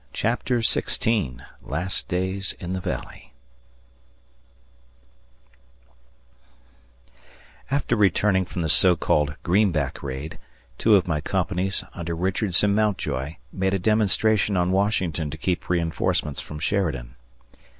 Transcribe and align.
CHAPTER 0.13 0.61
XVI 0.61 1.41
LAST 1.61 2.07
DAYS 2.09 2.55
IN 2.59 2.73
THE 2.73 2.79
VALLEY 2.79 3.33
AFTER 7.69 7.95
returning 7.95 8.45
from 8.45 8.61
the 8.61 8.67
so 8.69 8.95
called 8.95 9.35
"Greenback 9.43 10.01
Raid", 10.01 10.39
two 10.79 10.95
of 10.95 11.07
my 11.07 11.21
companies, 11.21 11.83
under 11.93 12.15
Richards 12.15 12.63
and 12.63 12.75
Mountjoy, 12.75 13.35
made 13.53 13.75
a 13.75 13.77
demonstration 13.77 14.57
on 14.57 14.71
Washington 14.71 15.29
to 15.29 15.37
keep 15.37 15.69
reinforcements 15.69 16.41
from 16.41 16.57
Sheridan. 16.57 17.13